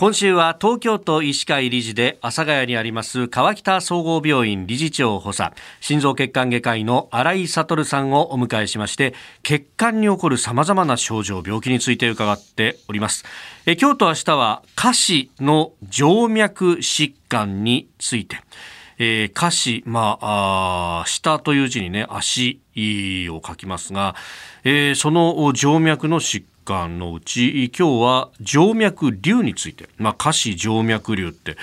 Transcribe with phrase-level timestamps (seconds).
[0.00, 13.26] 今週は東京都医師会理事で阿佐ヶ谷にあります川北総合病院理事長補佐心臓血管外科医の新井悟さんをお迎えしまして血管に起こる様々な症状病気について伺っております。
[13.66, 18.38] え今日と明日は下肢の静脈疾患について。
[19.02, 22.60] えー、下肢、まあ、あ下という字にね、足
[23.30, 24.14] を書きますが、
[24.62, 31.56] えー、その静脈の疾間のうち今日は静脈瘤について、まあ、下肢静脈瘤って、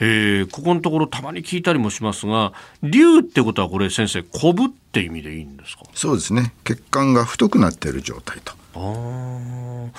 [0.00, 5.84] えー、ここのところたまに聞いたりもしますが瘤ってことはこれ先生こぶって意味でいいんですか？
[5.94, 6.52] そうですね。
[6.64, 8.54] 血管が太くなっている状態と。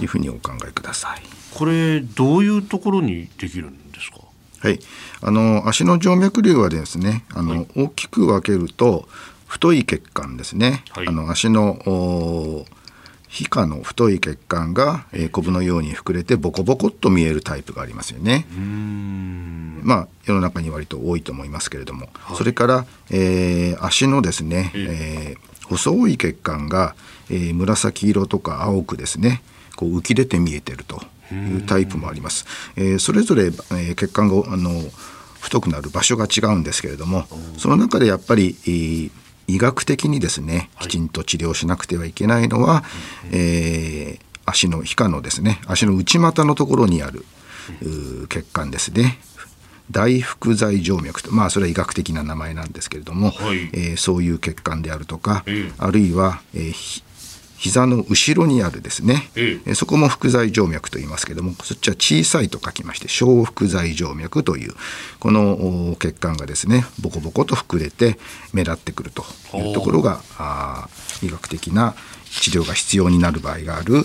[0.00, 1.22] いうふうにお考えください。
[1.54, 4.18] これどういうところにできるんですか？
[4.60, 4.80] はい、
[5.22, 9.08] あの足の静脈瘤はですねあの、はい、大きく分けると
[9.46, 11.78] 太い血管ですね、はい、あの足の
[13.28, 18.46] 皮下の太い血管が、えー、コブのように膨れてボコボコっと見えるタイプがありますよね。
[19.82, 26.94] まあ世の中に割と多いと思いますけれども、はい、それから、えー、足のですね、えー、細い血管が、
[27.30, 29.42] えー、紫色とか青くですね
[29.76, 31.00] こう浮き出て見えてると
[31.32, 32.46] いうタイプもあります。
[32.76, 34.70] えー、それぞれ、えー、血管があの
[35.40, 39.10] 太くなる場所が違うんですけれどもその中でやっぱり、えー
[39.46, 42.82] 医学的にですねきちんと治療しなくてはいけないのは、はい、
[43.32, 47.24] えー、足の皮下のですね足の内股のところにある、
[48.28, 49.18] 血管ですね。
[49.90, 55.44] 大腹剤静脈とまあそれは医学的な名前なんですけれども、はい、えー、そういう血管であるとか、
[55.78, 57.02] あるいは、えー、
[57.58, 64.74] 膝の後ろにあるですね、ええ、そこも腹剤静脈と言いますけどもそっちは小さいと書きまして小腹剤静脈という
[65.18, 68.18] この血管がですねボコボコと膨れて
[68.52, 70.88] 目立ってくるというところがあ
[71.22, 71.94] 医学的な
[72.30, 74.04] 治療が必要になる場合がある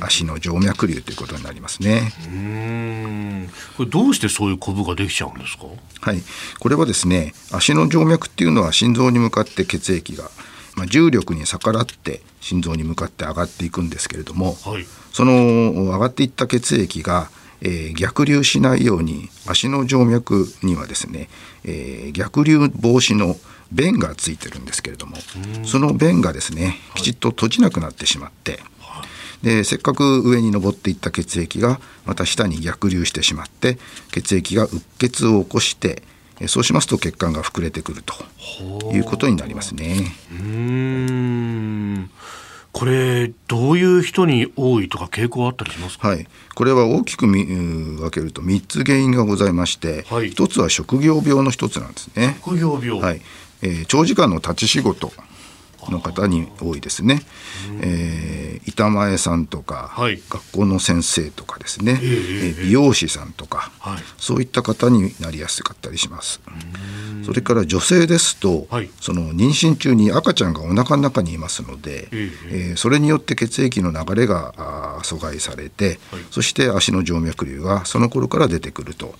[0.00, 2.12] 足の静脈瘤ということになりますね。
[2.26, 3.48] うん。
[3.76, 5.66] これどうしてそういうコブができちゃうんですか？
[6.00, 6.22] はい、
[6.58, 10.32] これはですね、足の静脈っていうのは心臓に向かって血液が
[10.78, 17.30] まあ、重力に逆らって心臓に向かって上がっていくんですけれども、はい、その上がっていった血液が、
[17.60, 21.28] えー、逆流しないように足の静脈にはですね、
[21.64, 23.34] えー、逆流防止の
[23.72, 25.16] 弁がついてるんですけれども
[25.64, 29.04] その弁がですねきちっと閉じなくなってしまって、は
[29.42, 33.78] い、でせっかく上に上っていった血液がまた下に逆流してしまって
[34.12, 36.02] 血液がうっ血を起こして
[36.46, 40.12] そうしますと血管が膨れてくるということになりますね。
[40.30, 42.10] うん。
[42.72, 52.36] これどういう人に多いとか傾向あったりしますはい、これは大きく分けると3つ原因がございまして、はい、1つは職業病の1つなんですね。
[52.44, 53.20] 職業病、はい。
[53.62, 55.10] えー、長時間の立ち仕事
[55.88, 57.22] の方に多いですね。
[57.80, 66.40] えー、板前さんとか、はい、学校の先生とかですね、えー、美容師さんとか、はい、そういった方になりやすかったりします。
[67.24, 72.30] それから女性ですと、はい、その妊娠中に赤ちゃんがお腹の中にいますので、えー、
[72.70, 75.98] えー、それによって血液の流れが阻害されて、
[76.30, 79.14] そして足の静脈瘤がその頃から出てくると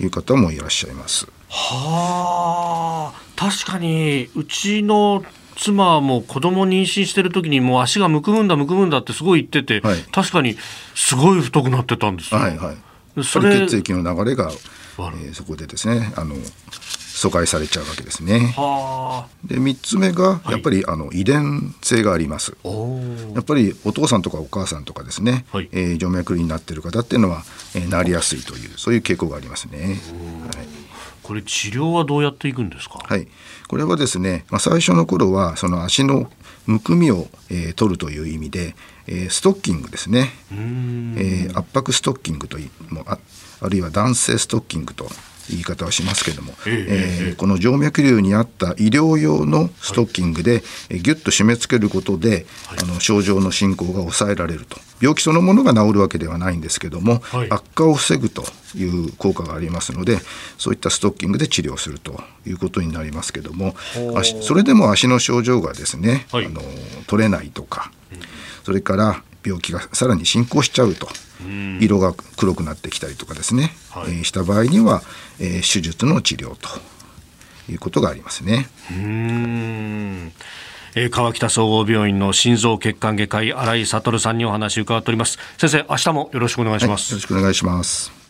[0.00, 1.26] いう方もいらっしゃいます。
[1.48, 3.22] はあ。
[3.36, 5.24] 確かにうちの
[5.56, 10.56] 妻も子供妊娠してる時にもう足がむくむんだむくむんだってすごい言ってて、はい、確かに
[10.94, 12.40] すごい太くなってたんですよ。
[12.40, 12.74] はいは
[13.16, 18.54] い、それ血液の流れが、えー、そこでですねあの阻害されちゃうわけですね。
[19.44, 22.56] で3つ目がやっぱり、はい、あの遺伝性があります。
[23.34, 27.44] やっぱりお父さんとかお母さんとかですね、はい、えー、静脈瘤になっている方っていうのは、
[27.76, 30.00] えー、なりやすいというそういう傾向がありますね。
[30.56, 30.82] はい
[31.22, 32.98] これ治療はどうやっていくんですか？
[33.02, 33.28] はい、
[33.68, 36.30] これはですね、まあ、最初の頃はその足の
[36.66, 38.74] むくみを、えー、取るという意味で、
[39.06, 43.18] えー、ストッキングですね、えー、圧迫ストッキングといもあ
[43.60, 45.08] あるいは男性ストッキングと
[45.52, 54.78] 言い方はしますけれども、えー、えー、この静脈瘤に合った医療用のストッキングで、はい、ギュッと締め付けることで、はい、あの症状の進行が抑えられると。
[55.00, 58.44] 病気そのものが治るわけではないんですけども、はい、悪化を防ぐと
[58.76, 60.18] いう効果がありますので
[60.58, 63.74] そういったストッキングで治療するということになりますけども
[64.42, 66.62] それでも足の症状がですね、あの
[67.08, 67.90] 取れないとか、
[68.62, 71.08] それから病気がさらに進行しちゃうと。
[71.80, 75.02] 色が黒くなってきたりとかですね、はい、えー、した場合には、
[75.40, 76.68] えー、手術の治療と。
[77.70, 78.68] いうことがありますね。
[78.90, 80.32] うん。
[80.94, 85.38] えー、川北総合病院の心臓血管外科医新井悟さんにお話を伺っております。
[85.58, 88.21] 先生明日もよろしくお願いします、はい、よろしくお願いします